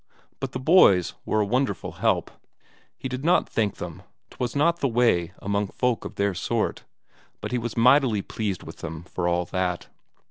But 0.39 0.53
the 0.53 0.59
boys 0.59 1.13
were 1.27 1.41
a 1.41 1.45
wonderful 1.45 1.91
help. 2.01 2.31
He 2.97 3.07
did 3.07 3.23
not 3.23 3.47
thank 3.47 3.75
them; 3.75 4.01
'twas 4.31 4.55
not 4.55 4.79
the 4.79 4.87
way 4.87 5.31
among 5.37 5.67
folk 5.67 6.05
of 6.05 6.15
their 6.15 6.33
sort, 6.33 6.85
but 7.39 7.51
he 7.51 7.59
was 7.59 7.77
mightily 7.77 8.23
pleased 8.23 8.63
with 8.63 8.77
them 8.77 9.03
for 9.03 9.27
all 9.27 9.45
that. 9.45 9.89